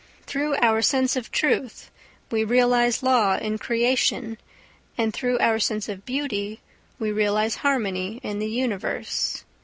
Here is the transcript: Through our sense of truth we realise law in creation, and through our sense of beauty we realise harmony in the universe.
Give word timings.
Through 0.25 0.55
our 0.57 0.81
sense 0.81 1.15
of 1.15 1.29
truth 1.31 1.91
we 2.31 2.43
realise 2.43 3.03
law 3.03 3.37
in 3.37 3.59
creation, 3.59 4.39
and 4.97 5.13
through 5.13 5.37
our 5.37 5.59
sense 5.59 5.87
of 5.87 6.07
beauty 6.07 6.59
we 6.97 7.11
realise 7.11 7.57
harmony 7.57 8.19
in 8.23 8.39
the 8.39 8.49
universe. 8.49 9.43